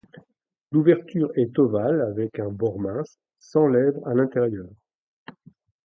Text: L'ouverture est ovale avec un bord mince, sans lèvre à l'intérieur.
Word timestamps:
L'ouverture 0.71 1.29
est 1.35 1.59
ovale 1.59 2.01
avec 2.01 2.39
un 2.39 2.49
bord 2.49 2.79
mince, 2.79 3.19
sans 3.37 3.67
lèvre 3.67 4.01
à 4.07 4.15
l'intérieur. 4.15 4.67